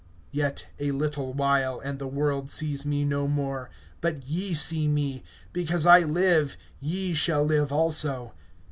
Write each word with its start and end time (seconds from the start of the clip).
(19)Yet 0.33 0.63
a 0.79 0.89
little 0.93 1.31
while, 1.31 1.79
and 1.79 1.99
the 1.99 2.07
world 2.07 2.49
sees 2.49 2.87
me 2.87 3.05
no 3.05 3.27
more; 3.27 3.69
but 4.01 4.25
ye 4.25 4.51
see 4.55 4.87
me; 4.87 5.23
because 5.53 5.85
I 5.85 5.99
live, 5.99 6.57
ye 6.79 7.13
shall 7.13 7.43
live 7.45 7.71
also. 7.71 8.33